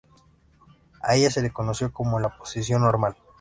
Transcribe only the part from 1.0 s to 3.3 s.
A ella se le conoció como la "posición normal".